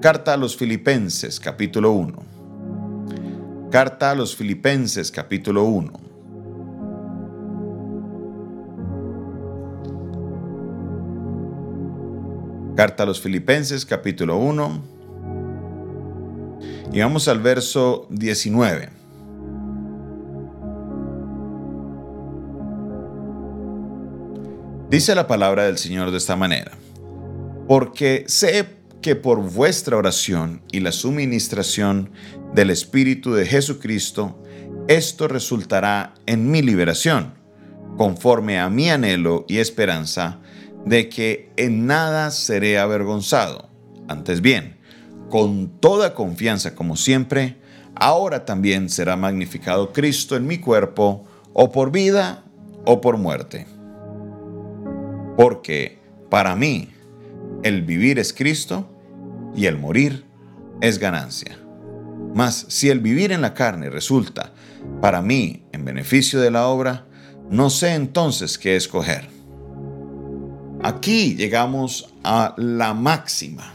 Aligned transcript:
Carta 0.00 0.34
a 0.34 0.36
los 0.36 0.56
Filipenses, 0.56 1.40
capítulo 1.40 1.90
1. 1.90 2.16
Carta 3.68 4.12
a 4.12 4.14
los 4.14 4.36
Filipenses, 4.36 5.10
capítulo 5.10 5.64
1. 5.64 5.92
Carta 12.76 13.02
a 13.02 13.06
los 13.06 13.20
Filipenses, 13.20 13.84
capítulo 13.84 14.36
1. 14.36 14.82
Y 16.92 17.00
vamos 17.00 17.26
al 17.26 17.40
verso 17.40 18.06
19. 18.10 18.90
Dice 24.88 25.16
la 25.16 25.26
palabra 25.26 25.64
del 25.64 25.76
Señor 25.76 26.12
de 26.12 26.18
esta 26.18 26.36
manera. 26.36 26.70
Porque 27.66 28.24
sé 28.28 28.77
que 29.02 29.14
por 29.14 29.40
vuestra 29.40 29.96
oración 29.96 30.62
y 30.72 30.80
la 30.80 30.92
suministración 30.92 32.10
del 32.54 32.70
Espíritu 32.70 33.32
de 33.32 33.46
Jesucristo, 33.46 34.42
esto 34.88 35.28
resultará 35.28 36.14
en 36.26 36.50
mi 36.50 36.62
liberación, 36.62 37.34
conforme 37.96 38.58
a 38.58 38.68
mi 38.70 38.90
anhelo 38.90 39.44
y 39.48 39.58
esperanza 39.58 40.40
de 40.84 41.08
que 41.08 41.50
en 41.56 41.86
nada 41.86 42.30
seré 42.30 42.78
avergonzado. 42.78 43.68
Antes 44.08 44.40
bien, 44.40 44.78
con 45.28 45.68
toda 45.80 46.14
confianza 46.14 46.74
como 46.74 46.96
siempre, 46.96 47.58
ahora 47.94 48.44
también 48.44 48.88
será 48.88 49.16
magnificado 49.16 49.92
Cristo 49.92 50.36
en 50.36 50.46
mi 50.46 50.58
cuerpo, 50.58 51.24
o 51.52 51.72
por 51.72 51.90
vida 51.90 52.44
o 52.84 53.00
por 53.00 53.16
muerte. 53.16 53.66
Porque 55.36 55.98
para 56.30 56.54
mí, 56.54 56.90
el 57.62 57.82
vivir 57.82 58.18
es 58.18 58.32
Cristo 58.32 58.88
y 59.54 59.66
el 59.66 59.78
morir 59.78 60.24
es 60.80 60.98
ganancia. 60.98 61.58
Mas 62.34 62.66
si 62.68 62.90
el 62.90 63.00
vivir 63.00 63.32
en 63.32 63.40
la 63.40 63.54
carne 63.54 63.90
resulta 63.90 64.52
para 65.00 65.22
mí 65.22 65.64
en 65.72 65.84
beneficio 65.84 66.40
de 66.40 66.50
la 66.50 66.66
obra, 66.68 67.06
no 67.50 67.70
sé 67.70 67.94
entonces 67.94 68.58
qué 68.58 68.76
escoger. 68.76 69.28
Aquí 70.82 71.34
llegamos 71.34 72.14
a 72.22 72.54
la 72.56 72.94
máxima, 72.94 73.72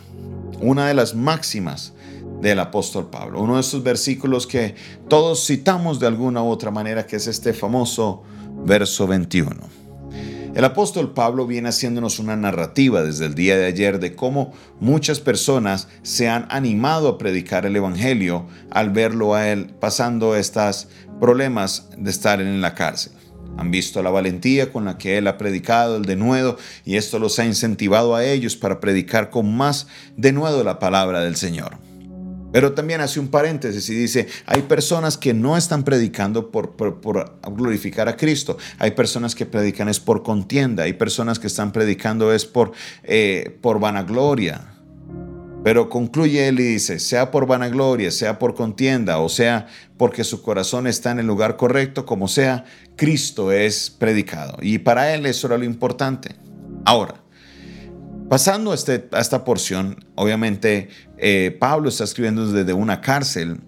una 0.62 0.88
de 0.88 0.94
las 0.94 1.16
máximas 1.16 1.94
del 2.42 2.59
apóstol 2.59 3.09
Pablo, 3.09 3.42
uno 3.42 3.56
de 3.56 3.62
esos 3.62 3.84
versículos 3.84 4.47
que 4.47 4.75
todos 5.09 5.45
citamos 5.45 6.00
de 6.00 6.08
alguna 6.08 6.44
u 6.44 6.47
otra 6.47 6.72
manera, 6.72 7.06
que 7.06 7.18
es 7.18 7.28
este 7.28 7.53
famoso 7.53 8.23
verso 8.66 9.08
21. 9.08 9.83
El 10.56 10.66
apóstol 10.66 11.14
Pablo 11.14 11.48
viene 11.48 11.70
haciéndonos 11.70 12.20
una 12.20 12.36
narrativa 12.36 13.02
desde 13.02 13.26
el 13.26 13.34
día 13.34 13.58
de 13.58 13.66
ayer 13.66 14.00
de 14.00 14.16
cómo 14.16 14.54
muchas 14.80 15.20
personas 15.20 15.88
se 16.04 16.30
han 16.30 16.46
animado 16.50 17.08
a 17.08 17.18
predicar 17.18 17.66
el 17.66 17.76
Evangelio 17.76 18.46
al 18.70 18.92
verlo 18.92 19.34
a 19.34 19.50
él 19.50 19.74
pasando 19.80 20.36
estos 20.36 20.90
problemas 21.20 21.90
de 21.98 22.12
estar 22.12 22.40
en 22.40 22.62
la 22.62 22.76
cárcel. 22.76 23.14
Han 23.58 23.72
visto 23.72 24.04
la 24.04 24.12
valentía 24.12 24.72
con 24.72 24.86
la 24.86 25.00
que 25.00 25.18
él 25.18 25.28
ha 25.28 25.40
predicado 25.40 25.98
el 25.98 26.06
denuedo 26.06 26.58
y 26.86 26.98
esto 26.98 27.18
los 27.18 27.40
ha 27.40 27.46
incentivado 27.46 28.16
a 28.16 28.24
ellos 28.24 28.56
para 28.56 28.80
predicar 28.80 29.31
con 29.31 29.58
más 29.58 29.88
denuedo 30.18 30.64
la 30.64 30.78
palabra 30.78 31.22
del 31.22 31.36
Señor. 31.36 31.80
Pero 32.54 32.73
también 32.73 33.02
hace 33.02 33.20
un 33.20 33.30
paréntesis 33.30 33.90
y 33.90 33.96
dice, 33.96 34.28
hay 34.46 34.62
personas 34.62 35.18
que 35.18 35.34
no 35.34 35.58
están 35.58 35.84
predicando 35.84 36.52
por, 36.52 36.76
glorificar 37.52 38.08
a 38.08 38.16
Cristo, 38.16 38.59
hay 38.78 38.92
personas 38.92 39.34
que 39.34 39.48
predican 39.48 39.90
es 39.90 40.00
por 40.00 40.22
contienda, 40.22 40.84
hay 40.84 40.94
personas 40.94 41.40
que 41.40 41.48
están 41.48 41.72
predicando 41.72 42.31
es 42.31 42.46
por, 42.46 42.72
eh, 43.04 43.58
por 43.59 43.80
vanagloria. 43.80 44.70
Pero 45.64 45.90
concluye 45.90 46.48
él 46.48 46.59
y 46.59 46.64
dice, 46.64 47.00
sea 47.00 47.31
por 47.31 47.48
vanagloria, 47.48 48.12
sea 48.12 48.38
por 48.38 48.54
contienda, 48.54 49.18
o 49.18 49.30
sea 49.30 49.66
porque 49.98 50.24
su 50.24 50.44
corazón 50.44 50.86
está 50.86 51.09
en 51.09 51.20
el 51.20 51.26
lugar 51.26 51.58
correcto, 51.58 52.06
como 52.06 52.28
sea, 52.28 52.66
Cristo 52.96 53.52
es 53.52 53.90
predicado. 53.90 54.58
Y 54.62 54.78
para 54.78 55.16
él 55.16 55.25
eso 55.25 55.47
era 55.47 55.58
lo 55.58 55.63
importante. 55.63 56.36
Ahora, 56.86 57.22
Pasando 58.29 58.72
a, 58.72 58.75
este, 58.75 59.07
esta 59.17 59.44
porción, 59.44 60.06
obviamente 60.16 60.89
eh, 61.17 61.56
Pablo 61.59 61.89
está 61.89 62.03
escribiendo 62.03 62.51
desde 62.51 62.73
una 62.73 63.01
cárcel. 63.01 63.61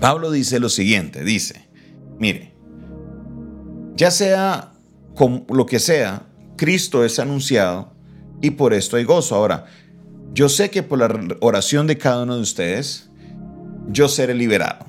Pablo 0.00 0.30
dice 0.30 0.60
lo 0.60 0.68
siguiente, 0.68 1.24
dice, 1.24 1.68
mire, 2.18 2.54
ya 3.96 4.10
sea 4.10 4.72
con 5.14 5.44
lo 5.48 5.66
que 5.66 5.78
sea, 5.78 6.26
Cristo 6.56 7.04
es 7.04 7.18
anunciado 7.18 7.92
y 8.40 8.50
por 8.52 8.72
esto 8.72 8.96
hay 8.96 9.04
gozo. 9.04 9.34
Ahora, 9.34 9.66
yo 10.32 10.48
sé 10.48 10.70
que 10.70 10.82
por 10.82 10.98
la 10.98 11.36
oración 11.40 11.86
de 11.86 11.98
cada 11.98 12.22
uno 12.22 12.36
de 12.36 12.42
ustedes, 12.42 13.10
yo 13.88 14.08
seré 14.08 14.34
liberado. 14.34 14.86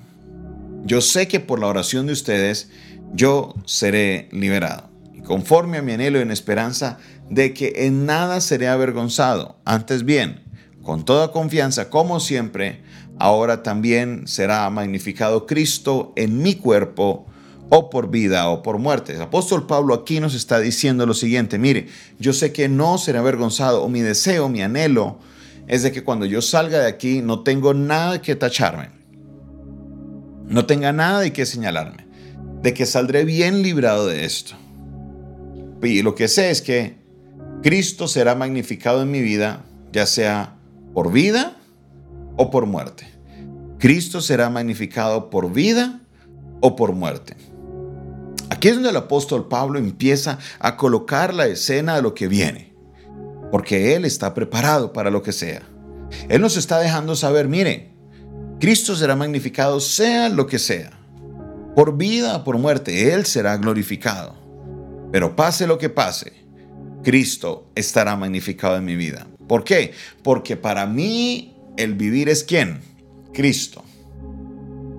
Yo 0.83 1.01
sé 1.01 1.27
que 1.27 1.39
por 1.39 1.59
la 1.59 1.67
oración 1.67 2.07
de 2.07 2.13
ustedes, 2.13 2.69
yo 3.13 3.53
seré 3.65 4.29
liberado. 4.31 4.89
Y 5.13 5.21
conforme 5.21 5.77
a 5.77 5.81
mi 5.81 5.93
anhelo 5.93 6.19
y 6.19 6.21
en 6.21 6.31
esperanza, 6.31 6.99
de 7.31 7.53
que 7.53 7.73
en 7.87 8.05
nada 8.05 8.41
seré 8.41 8.67
avergonzado. 8.67 9.57
Antes 9.63 10.03
bien, 10.03 10.41
con 10.83 11.05
toda 11.05 11.31
confianza, 11.31 11.89
como 11.89 12.19
siempre, 12.19 12.81
ahora 13.17 13.63
también 13.63 14.27
será 14.27 14.69
magnificado 14.69 15.47
Cristo 15.47 16.11
en 16.17 16.43
mi 16.43 16.55
cuerpo, 16.55 17.25
o 17.73 17.89
por 17.89 18.11
vida 18.11 18.49
o 18.49 18.61
por 18.61 18.79
muerte. 18.79 19.13
El 19.13 19.21
apóstol 19.21 19.65
Pablo 19.65 19.93
aquí 19.93 20.19
nos 20.19 20.35
está 20.35 20.59
diciendo 20.59 21.05
lo 21.05 21.13
siguiente, 21.13 21.57
mire, 21.57 21.87
yo 22.19 22.33
sé 22.33 22.51
que 22.51 22.67
no 22.67 22.97
seré 22.97 23.19
avergonzado, 23.19 23.81
o 23.81 23.87
mi 23.87 24.01
deseo, 24.01 24.49
mi 24.49 24.61
anhelo, 24.61 25.19
es 25.67 25.83
de 25.83 25.93
que 25.93 26.03
cuando 26.03 26.25
yo 26.25 26.41
salga 26.41 26.79
de 26.79 26.89
aquí 26.89 27.21
no 27.21 27.43
tengo 27.43 27.73
nada 27.73 28.21
que 28.21 28.35
tacharme, 28.35 28.89
no 30.47 30.65
tenga 30.65 30.91
nada 30.91 31.21
de 31.21 31.31
que 31.31 31.45
señalarme, 31.45 32.05
de 32.61 32.73
que 32.73 32.85
saldré 32.85 33.23
bien 33.23 33.63
librado 33.63 34.05
de 34.05 34.25
esto. 34.25 34.55
Y 35.81 36.01
lo 36.01 36.13
que 36.13 36.27
sé 36.27 36.51
es 36.51 36.61
que 36.61 37.00
Cristo 37.63 38.07
será 38.07 38.33
magnificado 38.33 39.03
en 39.03 39.11
mi 39.11 39.21
vida, 39.21 39.63
ya 39.91 40.05
sea 40.05 40.55
por 40.93 41.11
vida 41.11 41.57
o 42.35 42.49
por 42.49 42.65
muerte. 42.65 43.07
Cristo 43.77 44.21
será 44.21 44.49
magnificado 44.49 45.29
por 45.29 45.51
vida 45.51 46.01
o 46.59 46.75
por 46.75 46.93
muerte. 46.93 47.35
Aquí 48.49 48.67
es 48.67 48.75
donde 48.75 48.89
el 48.89 48.97
apóstol 48.97 49.47
Pablo 49.47 49.79
empieza 49.79 50.39
a 50.59 50.75
colocar 50.75 51.33
la 51.33 51.47
escena 51.47 51.95
de 51.95 52.01
lo 52.01 52.13
que 52.13 52.27
viene, 52.27 52.73
porque 53.51 53.95
Él 53.95 54.05
está 54.05 54.33
preparado 54.33 54.91
para 54.91 55.11
lo 55.11 55.21
que 55.21 55.31
sea. 55.31 55.61
Él 56.29 56.41
nos 56.41 56.57
está 56.57 56.79
dejando 56.79 57.15
saber, 57.15 57.47
mire, 57.47 57.91
Cristo 58.59 58.95
será 58.95 59.15
magnificado 59.15 59.79
sea 59.79 60.29
lo 60.29 60.47
que 60.47 60.59
sea, 60.59 60.91
por 61.75 61.97
vida 61.97 62.37
o 62.37 62.43
por 62.43 62.57
muerte, 62.57 63.13
Él 63.13 63.25
será 63.25 63.57
glorificado. 63.57 64.35
Pero 65.11 65.35
pase 65.35 65.67
lo 65.67 65.77
que 65.77 65.89
pase, 65.89 66.40
Cristo 67.03 67.67
estará 67.75 68.15
magnificado 68.15 68.77
en 68.77 68.85
mi 68.85 68.95
vida. 68.95 69.27
¿Por 69.47 69.63
qué? 69.63 69.93
Porque 70.23 70.55
para 70.55 70.85
mí 70.85 71.53
el 71.77 71.95
vivir 71.95 72.29
es 72.29 72.43
quién? 72.43 72.79
Cristo. 73.33 73.83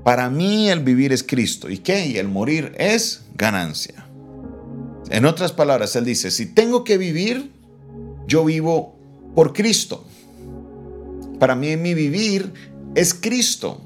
Para 0.05 0.31
mí 0.31 0.69
el 0.69 0.81
vivir 0.81 1.13
es 1.13 1.23
Cristo. 1.23 1.71
¿Y 1.71 1.79
qué? 1.79 2.07
Y 2.07 2.19
el 2.19 2.29
morir 2.29 2.75
es 2.77 3.23
ganancia. 3.35 4.07
En 5.11 5.27
otras 5.27 5.53
palabras, 5.53 5.95
Él 5.95 6.05
dice, 6.05 6.31
si 6.31 6.47
tengo 6.47 6.85
que 6.85 6.99
vivir, 6.99 7.51
yo 8.27 8.45
vivo 8.45 8.97
por 9.35 9.53
Cristo. 9.53 10.05
Para 11.39 11.55
mí 11.55 11.77
mi 11.77 11.95
vivir 11.95 12.53
es 12.95 13.15
Cristo. 13.15 13.81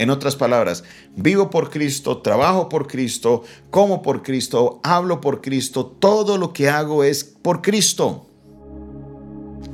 En 0.00 0.08
otras 0.08 0.34
palabras, 0.34 0.82
vivo 1.14 1.50
por 1.50 1.68
Cristo, 1.68 2.22
trabajo 2.22 2.70
por 2.70 2.86
Cristo, 2.86 3.44
como 3.68 4.00
por 4.00 4.22
Cristo, 4.22 4.80
hablo 4.82 5.20
por 5.20 5.42
Cristo, 5.42 5.84
todo 5.84 6.38
lo 6.38 6.54
que 6.54 6.70
hago 6.70 7.04
es 7.04 7.22
por 7.22 7.60
Cristo. 7.60 8.26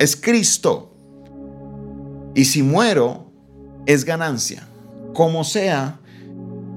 Es 0.00 0.16
Cristo. 0.16 0.92
Y 2.34 2.46
si 2.46 2.64
muero, 2.64 3.30
es 3.86 4.04
ganancia. 4.04 4.66
Como 5.14 5.44
sea, 5.44 6.00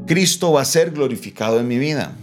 Cristo 0.05 0.51
va 0.51 0.61
a 0.61 0.65
ser 0.65 0.91
glorificado 0.91 1.59
en 1.59 1.67
mi 1.67 1.79
vida. 1.79 2.15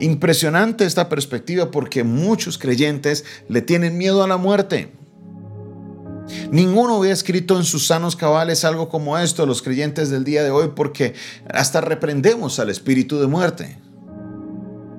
Impresionante 0.00 0.84
esta 0.84 1.08
perspectiva 1.08 1.70
porque 1.70 2.02
muchos 2.02 2.58
creyentes 2.58 3.24
le 3.48 3.62
tienen 3.62 3.96
miedo 3.96 4.24
a 4.24 4.26
la 4.26 4.36
muerte. 4.36 4.90
Ninguno 6.50 6.96
había 6.96 7.12
escrito 7.12 7.56
en 7.56 7.64
sus 7.64 7.86
sanos 7.86 8.16
cabales 8.16 8.64
algo 8.64 8.88
como 8.88 9.16
esto, 9.18 9.46
los 9.46 9.62
creyentes 9.62 10.10
del 10.10 10.24
día 10.24 10.42
de 10.42 10.50
hoy, 10.50 10.72
porque 10.74 11.14
hasta 11.52 11.80
reprendemos 11.80 12.58
al 12.58 12.70
espíritu 12.70 13.20
de 13.20 13.26
muerte. 13.26 13.78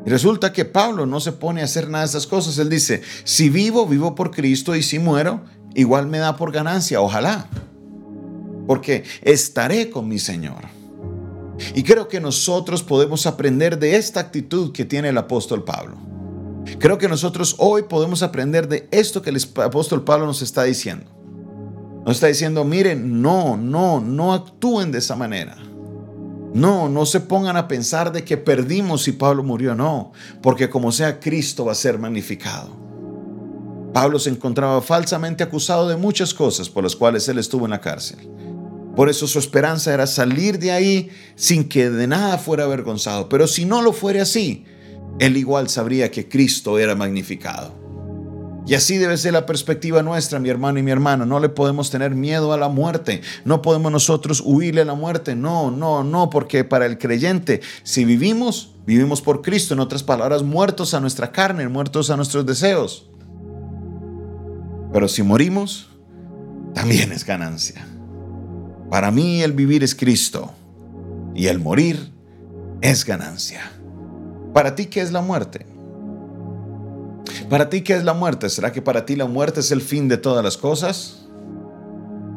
Y 0.06 0.10
resulta 0.10 0.54
que 0.54 0.64
Pablo 0.64 1.06
no 1.06 1.20
se 1.20 1.34
pone 1.34 1.62
a 1.62 1.66
hacer 1.66 1.90
nada 1.90 2.06
de 2.06 2.10
esas 2.10 2.28
cosas. 2.28 2.58
Él 2.60 2.70
dice, 2.70 3.02
si 3.26 3.50
vivo, 3.50 3.86
vivo 3.86 4.16
por 4.16 4.32
Cristo 4.32 4.74
y 4.74 4.82
si 4.82 5.00
muero, 5.00 5.42
igual 5.76 6.08
me 6.08 6.18
da 6.18 6.38
por 6.38 6.54
ganancia, 6.54 7.02
ojalá. 7.02 7.50
Porque 8.68 9.04
estaré 9.22 9.90
con 9.90 10.08
mi 10.08 10.18
Señor. 10.18 10.64
Y 11.76 11.84
creo 11.84 12.08
que 12.08 12.22
nosotros 12.22 12.84
podemos 12.84 13.26
aprender 13.26 13.80
de 13.80 13.98
esta 13.98 14.22
actitud 14.22 14.72
que 14.72 14.86
tiene 14.86 15.10
el 15.10 15.18
apóstol 15.18 15.66
Pablo. 15.66 15.98
Creo 16.80 16.98
que 16.98 17.10
nosotros 17.10 17.56
hoy 17.58 17.84
podemos 17.84 18.24
aprender 18.24 18.68
de 18.68 18.88
esto 18.92 19.22
que 19.22 19.32
el 19.32 19.42
apóstol 19.64 20.04
Pablo 20.04 20.26
nos 20.26 20.42
está 20.42 20.64
diciendo. 20.64 21.17
Nos 22.08 22.16
está 22.16 22.28
diciendo, 22.28 22.64
miren, 22.64 23.22
no, 23.22 23.58
no, 23.58 24.00
no 24.00 24.34
actúen 24.34 24.94
de 24.94 25.00
esa 25.00 25.18
manera. 25.18 25.58
No, 26.54 26.88
no 26.88 27.06
se 27.06 27.20
pongan 27.20 27.58
a 27.58 27.68
pensar 27.68 28.14
de 28.14 28.24
que 28.24 28.38
perdimos 28.38 29.04
si 29.04 29.12
Pablo 29.12 29.44
murió, 29.44 29.76
no, 29.76 30.14
porque 30.42 30.70
como 30.70 30.94
sea 30.94 31.20
Cristo 31.20 31.66
va 31.66 31.74
a 31.74 31.76
ser 31.76 32.00
magnificado. 32.00 32.70
Pablo 33.94 34.20
se 34.20 34.30
encontraba 34.30 34.82
falsamente 34.82 35.44
acusado 35.44 35.90
de 35.90 35.98
muchas 35.98 36.34
cosas 36.34 36.70
por 36.70 36.86
las 36.86 36.96
cuales 36.96 37.28
él 37.28 37.40
estuvo 37.40 37.66
en 37.66 37.72
la 37.72 37.82
cárcel. 37.82 38.20
Por 38.96 39.10
eso 39.10 39.28
su 39.28 39.38
esperanza 39.38 39.94
era 39.94 40.08
salir 40.08 40.60
de 40.60 40.72
ahí 40.72 41.10
sin 41.36 41.68
que 41.68 41.90
de 41.90 42.08
nada 42.08 42.38
fuera 42.38 42.64
avergonzado. 42.64 43.28
Pero 43.28 43.48
si 43.48 43.66
no 43.66 43.82
lo 43.82 43.92
fuera 43.92 44.22
así, 44.22 44.64
él 45.20 45.36
igual 45.36 45.68
sabría 45.68 46.10
que 46.10 46.30
Cristo 46.30 46.80
era 46.80 46.96
magnificado. 46.96 47.87
Y 48.68 48.74
así 48.74 48.98
debe 48.98 49.16
ser 49.16 49.32
la 49.32 49.46
perspectiva 49.46 50.04
nuestra, 50.04 50.40
mi 50.40 50.50
hermano 50.50 50.78
y 50.78 50.84
mi 50.84 50.92
hermana. 50.92 51.26
No 51.26 51.40
le 51.40 51.48
podemos 51.48 51.90
tener 51.90 52.14
miedo 52.16 52.52
a 52.52 52.58
la 52.58 52.68
muerte. 52.68 53.22
No 53.46 53.62
podemos 53.62 53.94
nosotros 53.94 54.44
huirle 54.46 54.82
a 54.82 54.86
la 54.86 54.94
muerte. 54.94 55.38
No, 55.38 55.72
no, 55.72 56.04
no, 56.04 56.30
porque 56.30 56.66
para 56.66 56.86
el 56.86 56.98
creyente, 56.98 57.62
si 57.84 58.04
vivimos, 58.04 58.74
vivimos 58.86 59.22
por 59.22 59.42
Cristo. 59.42 59.74
En 59.74 59.80
otras 59.80 60.04
palabras, 60.04 60.44
muertos 60.44 60.94
a 60.94 61.00
nuestra 61.00 61.32
carne, 61.32 61.70
muertos 61.70 62.10
a 62.10 62.18
nuestros 62.18 62.46
deseos. 62.46 63.08
Pero 64.92 65.08
si 65.08 65.24
morimos, 65.24 65.88
también 66.74 67.14
es 67.14 67.24
ganancia. 67.24 67.88
Para 68.90 69.12
mí 69.12 69.44
el 69.44 69.54
vivir 69.54 69.82
es 69.82 69.96
Cristo 69.96 70.52
y 71.34 71.48
el 71.48 71.60
morir 71.60 72.12
es 72.82 73.06
ganancia. 73.06 73.72
¿Para 74.54 74.76
ti 74.76 74.88
qué 74.88 75.00
es 75.00 75.14
la 75.14 75.22
muerte? 75.22 75.77
¿Para 77.50 77.70
ti 77.70 77.82
qué 77.82 77.96
es 77.96 78.04
la 78.04 78.14
muerte? 78.14 78.50
¿Será 78.50 78.72
que 78.72 78.82
para 78.82 79.06
ti 79.06 79.16
la 79.16 79.26
muerte 79.26 79.62
es 79.62 79.72
el 79.72 79.82
fin 79.82 80.08
de 80.08 80.18
todas 80.18 80.44
las 80.44 80.58
cosas? 80.58 81.28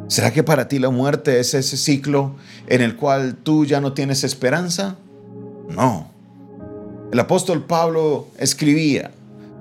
¿Será 0.06 0.32
que 0.32 0.42
para 0.42 0.68
ti 0.68 0.78
la 0.78 0.90
muerte 0.90 1.40
es 1.40 1.54
ese 1.54 1.76
ciclo 1.76 2.36
en 2.66 2.80
el 2.80 2.96
cual 2.96 3.36
tú 3.36 3.64
ya 3.64 3.80
no 3.80 3.92
tienes 3.92 4.24
esperanza? 4.24 4.96
No. 5.68 6.10
El 7.12 7.18
apóstol 7.18 7.64
Pablo 7.64 8.28
escribía, 8.38 9.10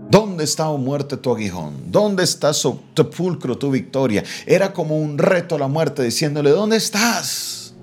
¿Dónde 0.10 0.44
está, 0.44 0.70
oh 0.70 0.80
muerte, 0.80 1.18
tu 1.18 1.32
aguijón? 1.32 1.92
¿Dónde 1.92 2.24
está, 2.24 2.52
su 2.54 2.80
sepulcro, 2.96 3.60
tu 3.60 3.70
victoria? 3.70 4.24
Era 4.48 4.74
como 4.74 4.98
un 4.98 5.20
reto 5.20 5.56
a 5.56 5.60
la 5.60 5.68
muerte 5.68 6.02
diciéndole, 6.02 6.50
¿dónde 6.50 6.78
estás? 6.78 7.76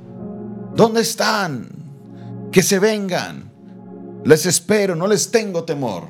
¿Dónde 0.74 1.02
están? 1.02 1.68
Que 2.50 2.64
se 2.64 2.80
vengan. 2.80 3.50
Les 4.24 4.44
espero, 4.44 4.96
no 4.96 5.06
les 5.06 5.30
tengo 5.30 5.62
temor. 5.62 6.04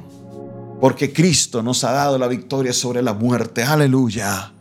Porque 0.81 1.13
Cristo 1.13 1.63
nos 1.63 1.85
ha 1.85 1.93
dado 1.93 2.19
la 2.19 2.29
victoria 2.29 2.73
sobre 2.73 3.03
la 3.03 3.15
muerte. 3.15 3.63
Aleluya. 3.63 4.53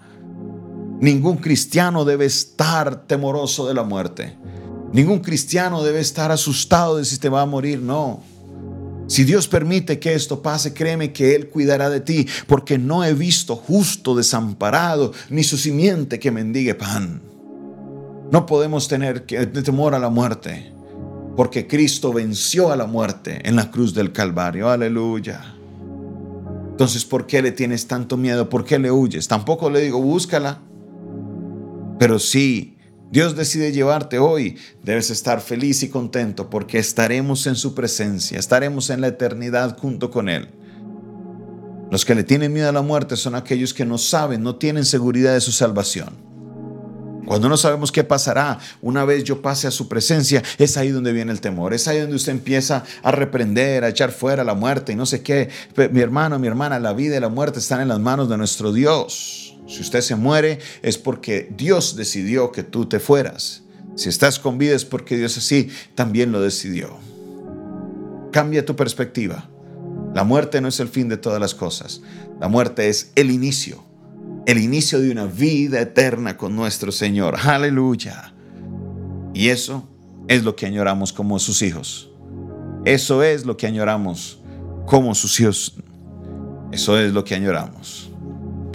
Ningún 1.00 1.38
cristiano 1.38 2.06
debe 2.06 2.25
estar 2.25 3.06
temoroso 3.06 3.67
de 3.67 3.73
la 3.73 3.83
muerte. 3.83 4.38
Ningún 4.94 5.19
cristiano 5.19 5.83
debe 5.83 6.00
estar 6.00 6.31
asustado 6.31 6.97
de 6.97 7.06
si 7.06 7.17
te 7.17 7.27
va 7.27 7.41
a 7.41 7.45
morir. 7.45 7.81
No. 7.81 8.23
Si 9.07 9.23
Dios 9.23 9.47
permite 9.47 10.00
que 10.00 10.13
esto 10.13 10.41
pase, 10.41 10.73
créeme 10.73 11.12
que 11.12 11.35
Él 11.35 11.50
cuidará 11.50 11.89
de 11.89 12.00
ti, 12.00 12.27
porque 12.47 12.77
no 12.77 13.03
he 13.03 13.13
visto 13.13 13.56
justo 13.56 14.15
desamparado, 14.15 15.11
ni 15.29 15.44
su 15.44 15.57
simiente 15.57 16.18
que 16.18 16.31
mendigue 16.31 16.73
pan. 16.73 17.21
No 18.31 18.45
podemos 18.45 18.88
tener 18.88 19.19
temor 19.19 19.94
a 19.94 20.00
la 20.00 20.09
muerte, 20.09 20.71
porque 21.35 21.68
Cristo 21.68 22.11
venció 22.13 22.71
a 22.71 22.75
la 22.75 22.88
muerte 22.88 23.41
en 23.44 23.56
la 23.56 23.69
cruz 23.69 23.94
del 23.94 24.11
Calvario. 24.11 24.69
Aleluya. 24.69 25.55
Entonces, 26.75 27.06
¿por 27.06 27.25
qué 27.25 27.42
le 27.42 27.54
tienes 27.54 27.88
tanto 27.88 28.18
miedo? 28.18 28.50
¿Por 28.50 28.66
qué 28.66 28.77
le 28.77 28.92
huyes? 28.92 29.30
Tampoco 29.30 29.69
le 29.69 29.80
digo, 29.80 30.01
búscala. 30.01 30.62
Pero 31.98 32.19
sí, 32.19 32.75
Dios 33.10 33.38
decide 33.38 33.72
llevarte 33.72 34.19
hoy, 34.19 34.57
debes 34.83 35.10
estar 35.10 35.39
feliz 35.39 35.83
y 35.83 35.89
contento 35.89 36.50
porque 36.50 36.77
estaremos 36.77 37.48
en 37.48 37.56
su 37.56 37.75
presencia, 37.75 38.38
estaremos 38.38 38.89
en 38.89 39.00
la 39.00 39.07
eternidad 39.07 39.77
junto 39.77 40.12
con 40.12 40.27
Él. 40.27 40.50
Los 41.92 42.04
que 42.04 42.13
le 42.13 42.25
tienen 42.25 42.51
miedo 42.51 42.68
a 42.68 42.74
la 42.74 42.81
muerte 42.81 43.16
son 43.16 43.36
aquellos 43.36 43.74
que 43.74 43.86
no 43.86 43.98
saben, 43.98 44.44
no 44.44 44.57
tienen 44.57 44.83
seguridad 44.83 45.33
de 45.33 45.39
su 45.39 45.54
salvación. 45.54 46.25
Cuando 47.25 47.50
no 47.50 47.57
sabemos 47.57 47.92
qué 47.92 48.04
pasará 48.04 48.60
una 48.81 49.04
vez 49.06 49.24
yo 49.24 49.42
pase 49.42 49.68
a 49.68 49.72
su 49.72 49.88
presencia, 49.88 50.44
es 50.57 50.77
ahí 50.77 50.89
donde 50.89 51.12
viene 51.12 51.31
el 51.31 51.42
temor, 51.42 51.74
es 51.74 51.88
ahí 51.88 52.00
donde 52.00 52.16
usted 52.16 52.31
empieza 52.31 52.83
a 53.04 53.12
reprender, 53.12 53.83
a 53.83 53.89
echar 53.89 54.12
fuera 54.12 54.44
la 54.44 54.54
muerte 54.54 54.94
y 54.94 54.95
no 54.95 55.06
sé 55.06 55.22
qué. 55.22 55.50
Mi 55.92 56.01
hermano, 56.01 56.38
mi 56.39 56.48
hermana, 56.48 56.80
la 56.80 56.94
vida 56.94 57.18
y 57.18 57.19
la 57.19 57.30
muerte 57.30 57.60
están 57.60 57.81
en 57.81 57.88
las 57.88 58.00
manos 58.00 58.30
de 58.30 58.38
nuestro 58.38 58.72
Dios. 58.72 59.56
Si 59.68 59.81
usted 59.81 60.01
se 60.01 60.16
muere 60.16 60.60
es 60.83 60.98
porque 60.98 61.51
Dios 61.57 61.95
decidió 61.95 62.51
que 62.51 62.63
tú 62.63 62.86
te 62.86 63.00
fueras. 63.00 63.63
Si 63.95 64.10
estás 64.10 64.39
con 64.39 64.57
vida 64.57 64.75
es 64.75 64.86
porque 64.86 65.18
Dios 65.18 65.38
así 65.38 65.69
también 65.95 66.31
lo 66.31 66.42
decidió. 66.42 66.98
Cambia 68.31 68.66
tu 68.66 68.75
perspectiva. 68.75 69.50
La 70.13 70.24
muerte 70.24 70.62
no 70.62 70.68
es 70.68 70.80
el 70.80 70.89
fin 70.89 71.10
de 71.10 71.18
todas 71.18 71.39
las 71.39 71.56
cosas. 71.56 72.01
La 72.39 72.48
muerte 72.48 72.89
es 72.89 73.12
el 73.16 73.31
inicio. 73.31 73.84
El 74.45 74.59
inicio 74.59 75.00
de 75.00 75.12
una 75.12 75.25
vida 75.25 75.81
eterna 75.81 76.38
con 76.38 76.56
nuestro 76.56 76.92
Señor. 76.92 77.36
Aleluya. 77.44 78.33
Y 79.33 79.50
eso 79.50 79.88
es 80.27 80.44
lo 80.44 80.56
que 80.56 80.65
añoramos 80.65 81.12
como 81.12 81.39
sus 81.39 81.62
hijos. 81.62 82.12
Eso 82.86 83.24
es 83.24 83.45
lo 83.45 83.57
que 83.57 83.68
añoramos 83.68 84.39
como 84.86 85.15
sus 85.15 85.39
hijos. 85.39 85.75
Eso 86.71 87.00
es 87.00 87.12
lo 87.13 87.24
que 87.24 87.36
añoramos 87.36 88.12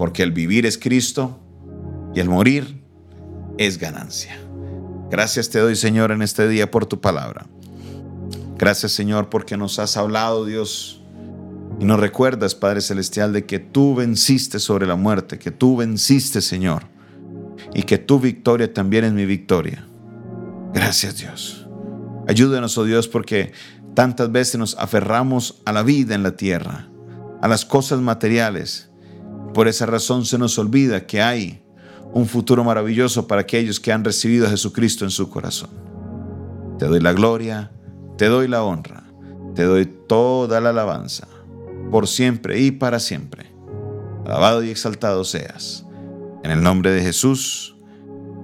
porque 0.01 0.23
el 0.23 0.33
vivir 0.33 0.65
es 0.65 0.79
Cristo 0.79 1.39
y 2.15 2.21
el 2.21 2.31
morir 2.31 2.81
es 3.59 3.77
ganancia. 3.77 4.41
Gracias 5.11 5.51
te 5.51 5.59
doy, 5.59 5.77
Señor, 5.77 6.11
en 6.11 6.23
este 6.23 6.49
día 6.49 6.71
por 6.71 6.87
tu 6.87 7.03
palabra. 7.03 7.45
Gracias, 8.57 8.93
Señor, 8.93 9.29
porque 9.29 9.59
nos 9.59 9.79
has 9.79 9.99
hablado, 9.99 10.47
Dios, 10.47 11.00
y 11.81 11.85
nos 11.87 11.99
recuerdas, 11.99 12.55
Padre 12.55 12.83
Celestial, 12.83 13.33
de 13.33 13.47
que 13.47 13.59
tú 13.59 13.95
venciste 13.95 14.59
sobre 14.59 14.87
la 14.87 14.97
muerte, 14.97 15.39
que 15.39 15.51
tú 15.51 15.79
venciste, 15.79 16.43
Señor, 16.43 16.83
y 17.73 17.85
que 17.85 17.97
tu 17.97 18.21
victoria 18.21 18.73
también 18.73 19.05
es 19.05 19.13
mi 19.13 19.25
victoria. 19.25 19.87
Gracias, 20.75 21.17
Dios. 21.17 21.67
Ayúdanos, 22.29 22.77
oh 22.77 22.85
Dios, 22.85 23.09
porque 23.09 23.53
tantas 23.95 24.31
veces 24.31 24.59
nos 24.59 24.77
aferramos 24.79 25.63
a 25.65 25.73
la 25.73 25.83
vida 25.83 26.15
en 26.15 26.23
la 26.23 26.37
tierra, 26.37 26.91
a 27.41 27.49
las 27.49 27.65
cosas 27.65 28.01
materiales, 28.01 28.91
por 29.55 29.67
esa 29.67 29.87
razón 29.87 30.27
se 30.27 30.37
nos 30.37 30.59
olvida 30.59 31.07
que 31.07 31.23
hay 31.23 31.63
un 32.13 32.27
futuro 32.27 32.63
maravilloso 32.63 33.27
para 33.27 33.41
aquellos 33.41 33.81
que 33.81 33.91
han 33.91 34.05
recibido 34.05 34.47
a 34.47 34.51
Jesucristo 34.51 35.05
en 35.07 35.11
su 35.11 35.31
corazón. 35.31 35.71
Te 36.79 36.87
doy 36.87 37.01
la 37.01 37.15
gloria, 37.15 37.73
te 38.19 38.27
doy 38.27 38.49
la 38.49 38.63
honra, 38.63 39.05
te 39.55 39.65
doy 39.65 39.87
toda 39.87 40.61
la 40.61 40.71
alabanza, 40.71 41.27
por 41.91 42.07
siempre 42.07 42.61
y 42.61 42.71
para 42.71 43.01
siempre. 43.01 43.47
Alabado 44.25 44.63
y 44.63 44.71
exaltado 44.71 45.25
seas. 45.25 45.87
En 46.43 46.51
el 46.51 46.63
nombre 46.63 46.91
de 46.91 47.03
Jesús. 47.03 47.77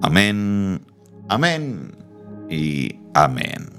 Amén, 0.01 0.81
amén 1.29 1.95
y 2.49 2.99
amén. 3.13 3.69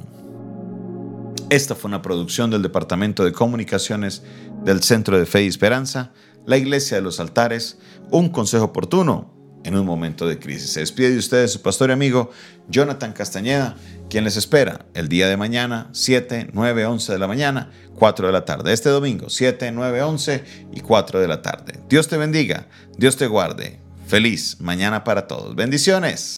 Esta 1.51 1.75
fue 1.75 1.89
una 1.89 2.03
producción 2.03 2.51
del 2.51 2.63
Departamento 2.63 3.25
de 3.25 3.33
Comunicaciones 3.33 4.23
del 4.65 4.83
Centro 4.83 5.19
de 5.19 5.27
Fe 5.27 5.45
y 5.45 5.47
Esperanza 5.47 6.13
la 6.49 6.57
iglesia 6.57 6.97
de 6.97 7.03
los 7.03 7.21
altares, 7.21 7.79
un 8.11 8.31
consejo 8.31 8.65
oportuno 8.65 9.38
en 9.65 9.77
un 9.77 9.87
momento 9.87 10.27
de 10.27 10.39
crisis. 10.39 10.71
Se 10.71 10.81
despide 10.81 11.11
de 11.11 11.19
ustedes 11.19 11.53
su 11.53 11.63
pastor 11.63 11.91
y 11.91 11.93
amigo 11.93 12.31
Jonathan 12.69 13.13
Castañeda, 13.13 13.77
quien 14.09 14.25
les 14.25 14.37
espera 14.37 14.87
el 14.95 15.09
día 15.09 15.29
de 15.29 15.37
mañana, 15.37 15.89
7, 15.93 16.51
9, 16.53 16.87
11 16.87 17.13
de 17.13 17.19
la 17.19 17.27
mañana, 17.27 17.71
4 17.97 18.27
de 18.27 18.33
la 18.33 18.45
tarde. 18.45 18.73
Este 18.73 18.89
domingo, 18.89 19.29
7, 19.29 19.73
9, 19.73 20.03
11 20.03 20.45
y 20.73 20.81
4 20.81 21.21
de 21.21 21.29
la 21.29 21.43
tarde. 21.43 21.81
Dios 21.89 22.09
te 22.09 22.17
bendiga, 22.17 22.67
Dios 22.97 23.17
te 23.17 23.27
guarde. 23.27 23.81
Feliz 24.07 24.57
mañana 24.61 25.05
para 25.05 25.27
todos. 25.27 25.55
Bendiciones. 25.55 26.37